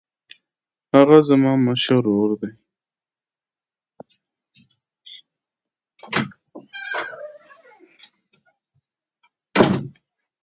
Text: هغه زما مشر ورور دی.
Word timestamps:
هغه 0.95 1.17
زما 1.29 1.53
مشر 1.65 2.01
ورور 2.07 2.31
دی. 2.41 2.51